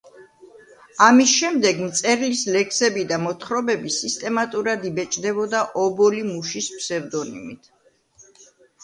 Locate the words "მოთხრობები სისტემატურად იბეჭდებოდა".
3.25-5.61